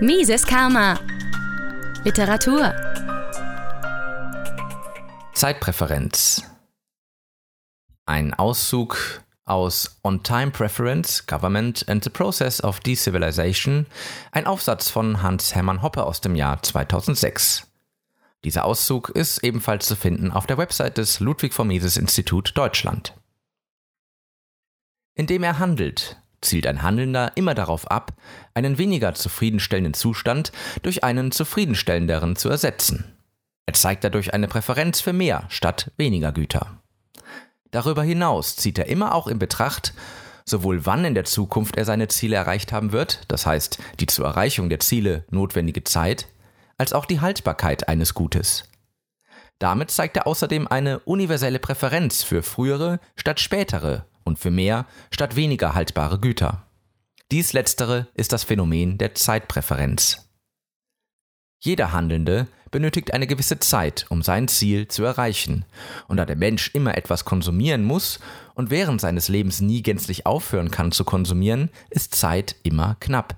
Mises 0.00 0.46
Karma. 0.46 1.00
Literatur. 2.04 2.74
Zeitpräferenz. 5.32 6.42
Ein 8.04 8.34
Auszug 8.34 9.22
aus 9.46 9.98
On 10.04 10.22
Time 10.22 10.50
Preference, 10.50 11.26
Government 11.26 11.88
and 11.88 12.04
the 12.04 12.10
Process 12.10 12.62
of 12.62 12.80
Decivilization, 12.80 13.86
ein 14.32 14.46
Aufsatz 14.46 14.90
von 14.90 15.22
Hans 15.22 15.54
Hermann 15.54 15.80
Hoppe 15.80 16.04
aus 16.04 16.20
dem 16.20 16.34
Jahr 16.34 16.62
2006. 16.62 17.66
Dieser 18.44 18.66
Auszug 18.66 19.08
ist 19.08 19.42
ebenfalls 19.44 19.86
zu 19.86 19.96
finden 19.96 20.30
auf 20.30 20.46
der 20.46 20.58
Website 20.58 20.98
des 20.98 21.20
Ludwig 21.20 21.54
von 21.54 21.68
Mises 21.68 21.96
Institut 21.96 22.52
Deutschland. 22.54 23.14
Indem 25.14 25.42
er 25.42 25.58
handelt, 25.58 26.20
zielt 26.40 26.66
ein 26.66 26.82
Handelnder 26.82 27.32
immer 27.34 27.54
darauf 27.54 27.90
ab, 27.90 28.12
einen 28.54 28.78
weniger 28.78 29.14
zufriedenstellenden 29.14 29.94
Zustand 29.94 30.52
durch 30.82 31.04
einen 31.04 31.32
zufriedenstellenderen 31.32 32.36
zu 32.36 32.48
ersetzen. 32.48 33.16
Er 33.66 33.74
zeigt 33.74 34.04
dadurch 34.04 34.32
eine 34.32 34.48
Präferenz 34.48 35.00
für 35.00 35.12
mehr 35.12 35.44
statt 35.48 35.90
weniger 35.96 36.32
Güter. 36.32 36.80
Darüber 37.70 38.02
hinaus 38.02 38.56
zieht 38.56 38.78
er 38.78 38.86
immer 38.86 39.14
auch 39.14 39.26
in 39.26 39.38
Betracht, 39.38 39.92
sowohl 40.44 40.86
wann 40.86 41.04
in 41.04 41.14
der 41.14 41.24
Zukunft 41.24 41.76
er 41.76 41.84
seine 41.84 42.08
Ziele 42.08 42.36
erreicht 42.36 42.72
haben 42.72 42.92
wird, 42.92 43.20
das 43.28 43.44
heißt 43.44 43.78
die 44.00 44.06
zur 44.06 44.26
Erreichung 44.26 44.68
der 44.68 44.80
Ziele 44.80 45.24
notwendige 45.30 45.82
Zeit, 45.82 46.28
als 46.78 46.92
auch 46.92 47.06
die 47.06 47.20
Haltbarkeit 47.20 47.88
eines 47.88 48.14
Gutes. 48.14 48.64
Damit 49.58 49.90
zeigt 49.90 50.16
er 50.16 50.26
außerdem 50.26 50.68
eine 50.68 51.00
universelle 51.00 51.58
Präferenz 51.58 52.22
für 52.22 52.42
frühere 52.42 53.00
statt 53.16 53.40
spätere 53.40 54.04
und 54.26 54.38
für 54.38 54.50
mehr 54.50 54.84
statt 55.10 55.36
weniger 55.36 55.74
haltbare 55.74 56.18
Güter. 56.18 56.66
Dies 57.30 57.54
letztere 57.54 58.08
ist 58.14 58.32
das 58.32 58.44
Phänomen 58.44 58.98
der 58.98 59.14
Zeitpräferenz. 59.14 60.28
Jeder 61.58 61.92
Handelnde 61.92 62.46
benötigt 62.70 63.14
eine 63.14 63.26
gewisse 63.26 63.58
Zeit, 63.58 64.06
um 64.10 64.22
sein 64.22 64.48
Ziel 64.48 64.88
zu 64.88 65.02
erreichen, 65.04 65.64
und 66.08 66.18
da 66.18 66.26
der 66.26 66.36
Mensch 66.36 66.70
immer 66.74 66.96
etwas 66.96 67.24
konsumieren 67.24 67.84
muss 67.84 68.20
und 68.54 68.70
während 68.70 69.00
seines 69.00 69.28
Lebens 69.28 69.60
nie 69.60 69.82
gänzlich 69.82 70.26
aufhören 70.26 70.70
kann 70.70 70.92
zu 70.92 71.04
konsumieren, 71.04 71.70
ist 71.88 72.14
Zeit 72.14 72.56
immer 72.62 72.96
knapp. 73.00 73.36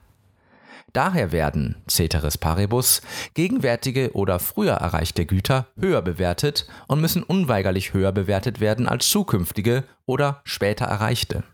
Daher 0.92 1.32
werden, 1.32 1.76
ceteris 1.86 2.38
paribus, 2.38 3.02
gegenwärtige 3.34 4.12
oder 4.14 4.38
früher 4.38 4.74
erreichte 4.74 5.26
Güter 5.26 5.66
höher 5.78 6.00
bewertet 6.00 6.66
und 6.86 7.00
müssen 7.00 7.22
unweigerlich 7.22 7.92
höher 7.92 8.12
bewertet 8.12 8.60
werden 8.60 8.88
als 8.88 9.08
zukünftige 9.08 9.84
oder 10.06 10.40
später 10.44 10.86
erreichte. 10.86 11.44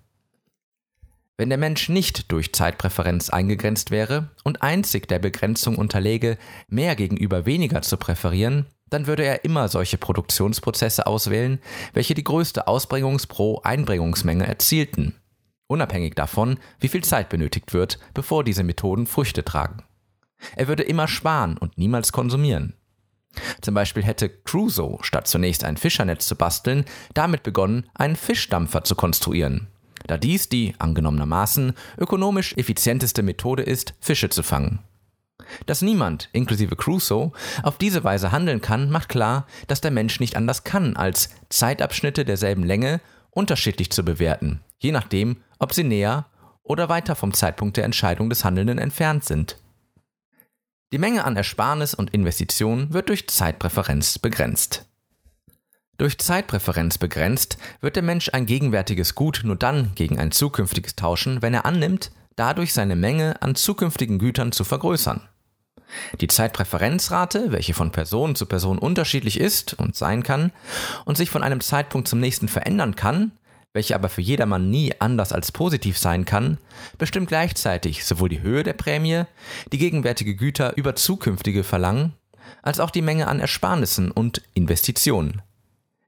Wenn 1.36 1.48
der 1.48 1.58
Mensch 1.58 1.88
nicht 1.88 2.30
durch 2.30 2.52
Zeitpräferenz 2.52 3.28
eingegrenzt 3.28 3.90
wäre 3.90 4.30
und 4.44 4.62
einzig 4.62 5.08
der 5.08 5.18
Begrenzung 5.18 5.76
unterläge, 5.76 6.38
mehr 6.68 6.94
gegenüber 6.94 7.44
weniger 7.44 7.82
zu 7.82 7.96
präferieren, 7.96 8.66
dann 8.88 9.08
würde 9.08 9.24
er 9.24 9.44
immer 9.44 9.66
solche 9.66 9.98
Produktionsprozesse 9.98 11.08
auswählen, 11.08 11.58
welche 11.92 12.14
die 12.14 12.22
größte 12.22 12.68
Ausbringungs- 12.68 13.26
pro 13.26 13.60
Einbringungsmenge 13.64 14.46
erzielten 14.46 15.16
unabhängig 15.66 16.14
davon, 16.14 16.58
wie 16.80 16.88
viel 16.88 17.04
Zeit 17.04 17.28
benötigt 17.28 17.72
wird, 17.72 17.98
bevor 18.12 18.44
diese 18.44 18.64
Methoden 18.64 19.06
Früchte 19.06 19.44
tragen. 19.44 19.82
Er 20.56 20.68
würde 20.68 20.82
immer 20.82 21.08
sparen 21.08 21.56
und 21.56 21.78
niemals 21.78 22.12
konsumieren. 22.12 22.74
Zum 23.60 23.74
Beispiel 23.74 24.04
hätte 24.04 24.28
Crusoe, 24.28 24.98
statt 25.02 25.26
zunächst 25.26 25.64
ein 25.64 25.76
Fischernetz 25.76 26.26
zu 26.26 26.36
basteln, 26.36 26.84
damit 27.14 27.42
begonnen, 27.42 27.88
einen 27.94 28.16
Fischdampfer 28.16 28.84
zu 28.84 28.94
konstruieren, 28.94 29.68
da 30.06 30.18
dies 30.18 30.48
die, 30.48 30.74
angenommenermaßen, 30.78 31.72
ökonomisch 31.98 32.56
effizienteste 32.56 33.22
Methode 33.22 33.62
ist, 33.62 33.94
Fische 34.00 34.28
zu 34.28 34.42
fangen. 34.42 34.80
Dass 35.66 35.82
niemand, 35.82 36.28
inklusive 36.32 36.76
Crusoe, 36.76 37.32
auf 37.62 37.78
diese 37.78 38.04
Weise 38.04 38.32
handeln 38.32 38.60
kann, 38.60 38.90
macht 38.90 39.08
klar, 39.08 39.46
dass 39.66 39.80
der 39.80 39.90
Mensch 39.90 40.20
nicht 40.20 40.36
anders 40.36 40.64
kann, 40.64 40.96
als 40.96 41.30
Zeitabschnitte 41.48 42.24
derselben 42.24 42.62
Länge 42.62 43.00
unterschiedlich 43.30 43.90
zu 43.90 44.04
bewerten, 44.04 44.60
je 44.78 44.92
nachdem, 44.92 45.38
ob 45.64 45.72
sie 45.72 45.82
näher 45.82 46.26
oder 46.62 46.90
weiter 46.90 47.16
vom 47.16 47.32
Zeitpunkt 47.32 47.78
der 47.78 47.84
Entscheidung 47.84 48.28
des 48.28 48.44
Handelnden 48.44 48.76
entfernt 48.76 49.24
sind. 49.24 49.56
Die 50.92 50.98
Menge 50.98 51.24
an 51.24 51.36
Ersparnis 51.36 51.94
und 51.94 52.12
Investition 52.12 52.92
wird 52.92 53.08
durch 53.08 53.28
Zeitpräferenz 53.28 54.18
begrenzt. 54.18 54.84
Durch 55.96 56.18
Zeitpräferenz 56.18 56.98
begrenzt 56.98 57.56
wird 57.80 57.96
der 57.96 58.02
Mensch 58.02 58.28
ein 58.34 58.44
gegenwärtiges 58.44 59.14
Gut 59.14 59.40
nur 59.42 59.56
dann 59.56 59.92
gegen 59.94 60.18
ein 60.18 60.32
zukünftiges 60.32 60.96
tauschen, 60.96 61.40
wenn 61.40 61.54
er 61.54 61.64
annimmt, 61.64 62.12
dadurch 62.36 62.74
seine 62.74 62.94
Menge 62.94 63.40
an 63.40 63.54
zukünftigen 63.54 64.18
Gütern 64.18 64.52
zu 64.52 64.64
vergrößern. 64.64 65.26
Die 66.20 66.28
Zeitpräferenzrate, 66.28 67.52
welche 67.52 67.72
von 67.72 67.90
Person 67.90 68.36
zu 68.36 68.44
Person 68.44 68.78
unterschiedlich 68.78 69.40
ist 69.40 69.72
und 69.72 69.96
sein 69.96 70.22
kann 70.22 70.52
und 71.06 71.16
sich 71.16 71.30
von 71.30 71.42
einem 71.42 71.62
Zeitpunkt 71.62 72.06
zum 72.06 72.20
nächsten 72.20 72.48
verändern 72.48 72.96
kann, 72.96 73.32
welche 73.74 73.94
aber 73.96 74.08
für 74.08 74.22
jedermann 74.22 74.70
nie 74.70 74.92
anders 75.00 75.32
als 75.32 75.52
positiv 75.52 75.98
sein 75.98 76.24
kann, 76.24 76.58
bestimmt 76.96 77.28
gleichzeitig 77.28 78.06
sowohl 78.06 78.30
die 78.30 78.40
Höhe 78.40 78.62
der 78.62 78.72
Prämie, 78.72 79.24
die 79.72 79.78
gegenwärtige 79.78 80.36
Güter 80.36 80.76
über 80.76 80.94
zukünftige 80.94 81.64
verlangen, 81.64 82.14
als 82.62 82.80
auch 82.80 82.90
die 82.90 83.02
Menge 83.02 83.26
an 83.26 83.40
Ersparnissen 83.40 84.10
und 84.10 84.42
Investitionen. 84.54 85.42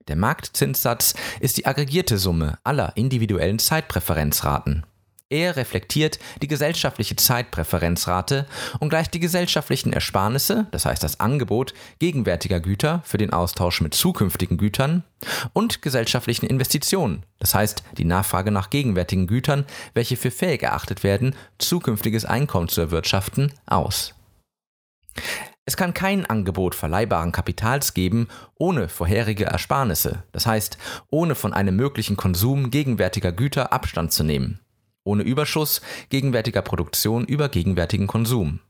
Der 0.09 0.16
Marktzinssatz 0.16 1.15
ist 1.41 1.56
die 1.56 1.66
aggregierte 1.66 2.19
Summe 2.19 2.59
aller 2.62 2.97
individuellen 2.97 3.59
Zeitpräferenzraten. 3.59 4.87
Er 5.28 5.56
reflektiert 5.56 6.20
die 6.41 6.47
gesellschaftliche 6.47 7.16
Zeitpräferenzrate 7.16 8.47
und 8.78 8.91
gleicht 8.91 9.12
die 9.12 9.19
gesellschaftlichen 9.19 9.92
Ersparnisse, 9.92 10.69
das 10.70 10.87
heißt 10.87 11.03
das 11.03 11.19
Angebot 11.19 11.75
gegenwärtiger 11.98 12.60
Güter 12.60 13.03
für 13.04 13.19
den 13.19 13.32
Austausch 13.32 13.81
mit 13.81 13.92
zukünftigen 13.92 14.56
Gütern, 14.56 15.03
und 15.53 15.82
gesellschaftlichen 15.82 16.47
Investitionen, 16.47 17.25
das 17.41 17.56
heißt 17.56 17.82
die 17.98 18.04
Nachfrage 18.04 18.53
nach 18.53 18.70
gegenwärtigen 18.70 19.26
Gütern, 19.26 19.64
welche 19.94 20.16
für 20.16 20.31
fähig 20.31 20.62
erachtet 20.62 21.03
werden, 21.03 21.34
zukünftiges 21.58 22.25
Einkommen 22.25 22.69
zu 22.69 22.81
erwirtschaften, 22.82 23.53
aus. 23.66 24.14
Es 25.64 25.76
kann 25.76 25.93
kein 25.93 26.25
Angebot 26.25 26.76
verleihbaren 26.76 27.32
Kapitals 27.32 27.94
geben 27.94 28.28
ohne 28.56 28.88
vorherige 28.88 29.47
Ersparnisse, 29.47 30.22
das 30.31 30.47
heißt 30.47 30.78
ohne 31.10 31.34
von 31.34 31.53
einem 31.53 31.75
möglichen 31.75 32.16
Konsum 32.16 32.70
gegenwärtiger 32.70 33.32
Güter 33.32 33.72
Abstand 33.72 34.12
zu 34.12 34.22
nehmen 34.22 34.60
ohne 35.06 35.22
Überschuss 35.22 35.81
gegenwärtiger 36.11 36.62
Produktion 36.62 37.25
über 37.25 37.49
gegenwärtigen 37.49 38.06
Konsum. 38.06 38.61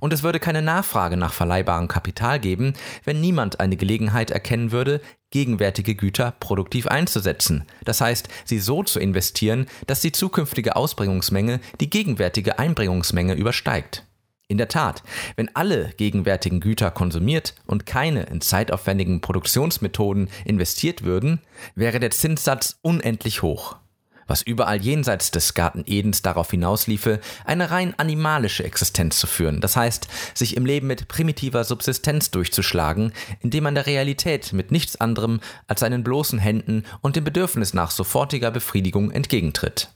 Und 0.00 0.12
es 0.12 0.22
würde 0.22 0.38
keine 0.38 0.62
Nachfrage 0.62 1.16
nach 1.16 1.32
verleihbarem 1.32 1.88
Kapital 1.88 2.38
geben, 2.38 2.74
wenn 3.04 3.20
niemand 3.20 3.58
eine 3.58 3.76
Gelegenheit 3.76 4.30
erkennen 4.30 4.70
würde, 4.70 5.00
gegenwärtige 5.30 5.96
Güter 5.96 6.32
produktiv 6.38 6.86
einzusetzen, 6.86 7.64
das 7.84 8.00
heißt, 8.00 8.28
sie 8.44 8.60
so 8.60 8.84
zu 8.84 9.00
investieren, 9.00 9.66
dass 9.88 10.00
die 10.00 10.12
zukünftige 10.12 10.76
Ausbringungsmenge 10.76 11.60
die 11.80 11.90
gegenwärtige 11.90 12.60
Einbringungsmenge 12.60 13.34
übersteigt. 13.34 14.06
In 14.46 14.58
der 14.58 14.68
Tat, 14.68 15.02
wenn 15.36 15.54
alle 15.56 15.90
gegenwärtigen 15.96 16.60
Güter 16.60 16.90
konsumiert 16.90 17.54
und 17.66 17.86
keine 17.86 18.24
in 18.24 18.40
zeitaufwendigen 18.40 19.22
Produktionsmethoden 19.22 20.28
investiert 20.44 21.02
würden, 21.02 21.40
wäre 21.74 21.98
der 21.98 22.10
Zinssatz 22.10 22.78
unendlich 22.82 23.42
hoch 23.42 23.76
was 24.26 24.42
überall 24.42 24.80
jenseits 24.80 25.30
des 25.30 25.54
Garten 25.54 25.84
Edens 25.86 26.22
darauf 26.22 26.50
hinausliefe, 26.50 27.20
eine 27.44 27.70
rein 27.70 27.94
animalische 27.98 28.64
Existenz 28.64 29.18
zu 29.18 29.26
führen, 29.26 29.60
das 29.60 29.76
heißt, 29.76 30.08
sich 30.34 30.56
im 30.56 30.66
Leben 30.66 30.86
mit 30.86 31.08
primitiver 31.08 31.64
Subsistenz 31.64 32.30
durchzuschlagen, 32.30 33.12
indem 33.40 33.64
man 33.64 33.74
der 33.74 33.86
Realität 33.86 34.52
mit 34.52 34.70
nichts 34.70 34.96
anderem 35.00 35.40
als 35.66 35.80
seinen 35.80 36.04
bloßen 36.04 36.38
Händen 36.38 36.84
und 37.00 37.16
dem 37.16 37.24
Bedürfnis 37.24 37.74
nach 37.74 37.90
sofortiger 37.90 38.50
Befriedigung 38.50 39.10
entgegentritt. 39.10 39.88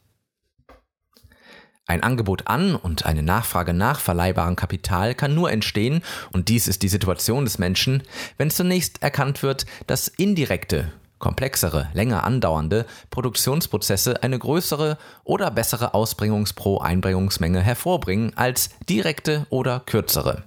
Ein 1.89 2.03
Angebot 2.03 2.49
an 2.49 2.77
und 2.77 3.07
eine 3.07 3.23
Nachfrage 3.23 3.73
nach 3.73 3.99
verleihbarem 3.99 4.57
Kapital 4.57 5.15
kann 5.15 5.35
nur 5.35 5.51
entstehen, 5.51 6.03
und 6.33 6.51
dies 6.51 6.69
ist 6.69 6.83
die 6.83 6.89
Situation 6.89 7.47
des 7.47 7.59
Menschen, 7.59 8.03
wenn 8.37 8.51
zunächst 8.51 9.03
erkannt 9.03 9.43
wird, 9.43 9.65
dass 9.87 10.07
indirekte, 10.07 10.93
komplexere, 11.19 11.89
länger 11.93 12.25
andauernde 12.25 12.87
Produktionsprozesse 13.11 14.23
eine 14.23 14.39
größere 14.39 14.99
oder 15.25 15.51
bessere 15.51 15.95
Ausbringungs- 15.95 16.55
pro 16.55 16.79
Einbringungsmenge 16.79 17.61
hervorbringen 17.61 18.37
als 18.37 18.71
direkte 18.89 19.47
oder 19.51 19.81
kürzere. 19.81 20.45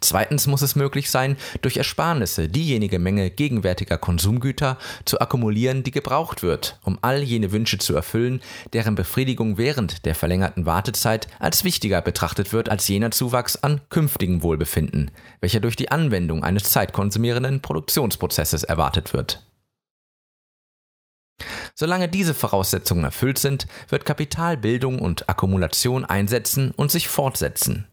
Zweitens 0.00 0.46
muss 0.46 0.62
es 0.62 0.76
möglich 0.76 1.10
sein, 1.10 1.36
durch 1.60 1.76
Ersparnisse 1.76 2.48
diejenige 2.48 2.98
Menge 2.98 3.30
gegenwärtiger 3.30 3.98
Konsumgüter 3.98 4.78
zu 5.04 5.20
akkumulieren, 5.20 5.82
die 5.82 5.90
gebraucht 5.90 6.42
wird, 6.42 6.78
um 6.84 6.98
all 7.02 7.22
jene 7.22 7.52
Wünsche 7.52 7.78
zu 7.78 7.94
erfüllen, 7.94 8.40
deren 8.72 8.94
Befriedigung 8.94 9.58
während 9.58 10.04
der 10.06 10.14
verlängerten 10.14 10.66
Wartezeit 10.66 11.28
als 11.38 11.64
wichtiger 11.64 12.00
betrachtet 12.00 12.52
wird 12.52 12.68
als 12.68 12.86
jener 12.88 13.10
Zuwachs 13.10 13.56
an 13.56 13.80
künftigem 13.90 14.42
Wohlbefinden, 14.42 15.10
welcher 15.40 15.60
durch 15.60 15.76
die 15.76 15.90
Anwendung 15.90 16.44
eines 16.44 16.64
zeitkonsumierenden 16.64 17.60
Produktionsprozesses 17.60 18.62
erwartet 18.62 19.12
wird. 19.12 19.45
Solange 21.78 22.08
diese 22.08 22.32
Voraussetzungen 22.32 23.04
erfüllt 23.04 23.38
sind, 23.38 23.66
wird 23.90 24.06
Kapitalbildung 24.06 24.98
und 24.98 25.28
Akkumulation 25.28 26.06
einsetzen 26.06 26.70
und 26.70 26.90
sich 26.90 27.06
fortsetzen. 27.06 27.86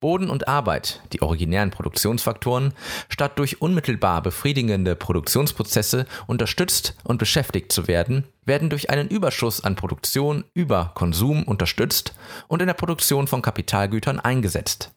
Boden 0.00 0.30
und 0.30 0.48
Arbeit, 0.48 1.02
die 1.12 1.20
originären 1.20 1.70
Produktionsfaktoren, 1.70 2.72
statt 3.10 3.38
durch 3.38 3.60
unmittelbar 3.60 4.22
befriedigende 4.22 4.96
Produktionsprozesse 4.96 6.06
unterstützt 6.26 6.96
und 7.04 7.18
beschäftigt 7.18 7.70
zu 7.70 7.86
werden, 7.86 8.24
werden 8.46 8.70
durch 8.70 8.88
einen 8.88 9.08
Überschuss 9.08 9.62
an 9.62 9.76
Produktion 9.76 10.44
über 10.54 10.92
Konsum 10.94 11.42
unterstützt 11.42 12.14
und 12.46 12.62
in 12.62 12.66
der 12.66 12.74
Produktion 12.74 13.26
von 13.26 13.42
Kapitalgütern 13.42 14.20
eingesetzt. 14.20 14.90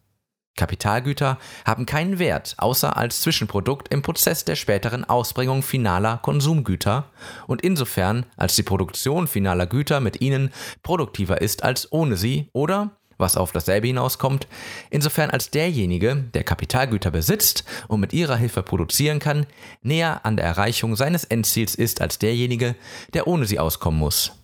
Kapitalgüter 0.61 1.39
haben 1.65 1.87
keinen 1.87 2.19
Wert 2.19 2.53
außer 2.57 2.95
als 2.95 3.21
Zwischenprodukt 3.21 3.91
im 3.91 4.03
Prozess 4.03 4.45
der 4.45 4.55
späteren 4.55 5.03
Ausbringung 5.03 5.63
finaler 5.63 6.19
Konsumgüter 6.21 7.05
und 7.47 7.63
insofern 7.63 8.27
als 8.37 8.55
die 8.55 8.61
Produktion 8.61 9.25
finaler 9.25 9.65
Güter 9.65 10.01
mit 10.01 10.21
ihnen 10.21 10.51
produktiver 10.83 11.41
ist 11.41 11.63
als 11.63 11.91
ohne 11.91 12.15
sie 12.15 12.47
oder 12.53 12.91
was 13.17 13.37
auf 13.37 13.51
dasselbe 13.51 13.87
hinauskommt, 13.87 14.47
insofern 14.91 15.31
als 15.31 15.49
derjenige, 15.49 16.15
der 16.35 16.43
Kapitalgüter 16.43 17.09
besitzt 17.09 17.63
und 17.87 17.99
mit 17.99 18.13
ihrer 18.13 18.35
Hilfe 18.35 18.61
produzieren 18.61 19.17
kann, 19.17 19.47
näher 19.81 20.25
an 20.25 20.37
der 20.37 20.45
Erreichung 20.45 20.95
seines 20.95 21.23
Endziels 21.23 21.73
ist 21.73 22.01
als 22.01 22.19
derjenige, 22.19 22.75
der 23.15 23.25
ohne 23.25 23.45
sie 23.45 23.57
auskommen 23.57 23.99
muss. 23.99 24.40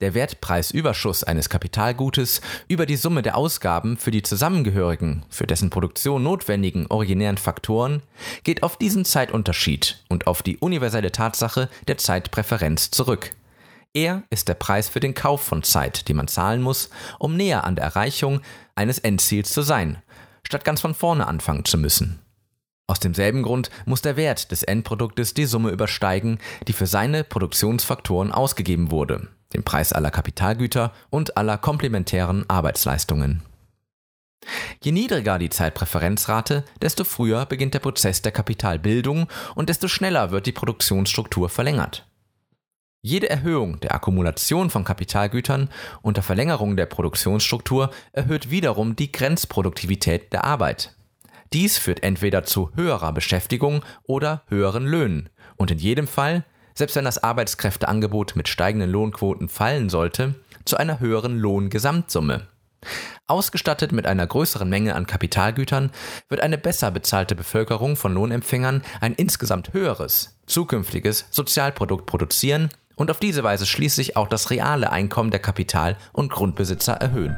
Der 0.00 0.14
Wertpreisüberschuss 0.14 1.24
eines 1.24 1.50
Kapitalgutes 1.50 2.40
über 2.68 2.86
die 2.86 2.96
Summe 2.96 3.20
der 3.20 3.36
Ausgaben 3.36 3.98
für 3.98 4.10
die 4.10 4.22
zusammengehörigen, 4.22 5.26
für 5.28 5.46
dessen 5.46 5.68
Produktion 5.68 6.22
notwendigen 6.22 6.86
originären 6.86 7.36
Faktoren 7.36 8.02
geht 8.42 8.62
auf 8.62 8.78
diesen 8.78 9.04
Zeitunterschied 9.04 10.02
und 10.08 10.26
auf 10.26 10.42
die 10.42 10.56
universelle 10.56 11.12
Tatsache 11.12 11.68
der 11.86 11.98
Zeitpräferenz 11.98 12.90
zurück. 12.90 13.32
Er 13.92 14.22
ist 14.30 14.48
der 14.48 14.54
Preis 14.54 14.88
für 14.88 15.00
den 15.00 15.12
Kauf 15.12 15.42
von 15.42 15.62
Zeit, 15.62 16.08
die 16.08 16.14
man 16.14 16.28
zahlen 16.28 16.62
muss, 16.62 16.88
um 17.18 17.36
näher 17.36 17.64
an 17.64 17.76
der 17.76 17.84
Erreichung 17.84 18.40
eines 18.74 19.00
Endziels 19.00 19.52
zu 19.52 19.60
sein, 19.60 19.98
statt 20.44 20.64
ganz 20.64 20.80
von 20.80 20.94
vorne 20.94 21.26
anfangen 21.26 21.66
zu 21.66 21.76
müssen. 21.76 22.20
Aus 22.86 23.00
demselben 23.00 23.42
Grund 23.42 23.70
muss 23.84 24.00
der 24.00 24.16
Wert 24.16 24.50
des 24.50 24.62
Endproduktes 24.62 25.34
die 25.34 25.44
Summe 25.44 25.70
übersteigen, 25.70 26.38
die 26.66 26.72
für 26.72 26.86
seine 26.86 27.22
Produktionsfaktoren 27.22 28.32
ausgegeben 28.32 28.90
wurde, 28.90 29.28
den 29.52 29.62
Preis 29.62 29.92
aller 29.92 30.10
Kapitalgüter 30.10 30.92
und 31.10 31.36
aller 31.36 31.58
komplementären 31.58 32.44
Arbeitsleistungen. 32.48 33.42
Je 34.82 34.92
niedriger 34.92 35.38
die 35.38 35.50
Zeitpräferenzrate, 35.50 36.64
desto 36.80 37.04
früher 37.04 37.46
beginnt 37.46 37.74
der 37.74 37.80
Prozess 37.80 38.22
der 38.22 38.32
Kapitalbildung 38.32 39.28
und 39.54 39.68
desto 39.68 39.88
schneller 39.88 40.30
wird 40.30 40.46
die 40.46 40.52
Produktionsstruktur 40.52 41.48
verlängert. 41.48 42.06
Jede 43.02 43.30
Erhöhung 43.30 43.80
der 43.80 43.94
Akkumulation 43.94 44.68
von 44.68 44.84
Kapitalgütern 44.84 45.70
unter 46.02 46.22
Verlängerung 46.22 46.76
der 46.76 46.86
Produktionsstruktur 46.86 47.90
erhöht 48.12 48.50
wiederum 48.50 48.94
die 48.94 49.10
Grenzproduktivität 49.10 50.32
der 50.32 50.44
Arbeit. 50.44 50.96
Dies 51.52 51.78
führt 51.78 52.02
entweder 52.02 52.44
zu 52.44 52.70
höherer 52.74 53.12
Beschäftigung 53.12 53.82
oder 54.02 54.42
höheren 54.48 54.86
Löhnen 54.86 55.30
und 55.56 55.70
in 55.70 55.78
jedem 55.78 56.06
Fall, 56.06 56.44
selbst 56.80 56.96
wenn 56.96 57.04
das 57.04 57.22
Arbeitskräfteangebot 57.22 58.36
mit 58.36 58.48
steigenden 58.48 58.90
Lohnquoten 58.90 59.50
fallen 59.50 59.90
sollte, 59.90 60.34
zu 60.64 60.78
einer 60.78 60.98
höheren 60.98 61.38
Lohngesamtsumme. 61.38 62.46
Ausgestattet 63.26 63.92
mit 63.92 64.06
einer 64.06 64.26
größeren 64.26 64.66
Menge 64.66 64.94
an 64.94 65.06
Kapitalgütern 65.06 65.90
wird 66.30 66.40
eine 66.40 66.56
besser 66.56 66.90
bezahlte 66.90 67.34
Bevölkerung 67.34 67.96
von 67.96 68.14
Lohnempfängern 68.14 68.80
ein 69.02 69.12
insgesamt 69.12 69.74
höheres, 69.74 70.38
zukünftiges 70.46 71.26
Sozialprodukt 71.30 72.06
produzieren 72.06 72.70
und 72.96 73.10
auf 73.10 73.20
diese 73.20 73.44
Weise 73.44 73.66
schließlich 73.66 74.16
auch 74.16 74.28
das 74.28 74.48
reale 74.48 74.90
Einkommen 74.90 75.30
der 75.30 75.40
Kapital- 75.40 75.98
und 76.14 76.32
Grundbesitzer 76.32 76.94
erhöhen. 76.94 77.36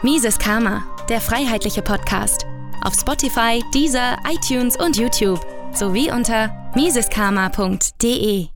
Mises 0.00 0.38
Karma, 0.38 0.82
der 1.10 1.20
freiheitliche 1.20 1.82
Podcast. 1.82 2.46
Auf 2.82 2.94
Spotify, 2.94 3.62
Deezer, 3.74 4.16
iTunes 4.26 4.78
und 4.78 4.96
YouTube 4.96 5.44
sowie 5.74 6.10
unter 6.10 6.59
miseskarma.de. 6.74 8.48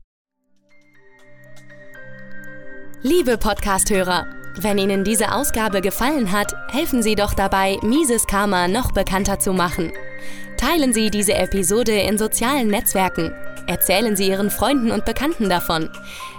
Liebe 3.01 3.37
Podcasthörer, 3.37 4.25
wenn 4.57 4.77
Ihnen 4.77 5.03
diese 5.03 5.33
Ausgabe 5.33 5.81
gefallen 5.81 6.31
hat, 6.31 6.55
helfen 6.71 7.03
Sie 7.03 7.15
doch 7.15 7.33
dabei, 7.33 7.77
Mises 7.81 8.25
Karma 8.25 8.67
noch 8.67 8.91
bekannter 8.91 9.39
zu 9.39 9.53
machen. 9.53 9.91
Teilen 10.57 10.93
Sie 10.93 11.09
diese 11.11 11.33
Episode 11.33 11.91
in 11.91 12.17
sozialen 12.17 12.69
Netzwerken 12.69 13.33
Erzählen 13.67 14.15
Sie 14.15 14.27
Ihren 14.27 14.51
Freunden 14.51 14.91
und 14.91 15.05
Bekannten 15.05 15.49
davon. 15.49 15.89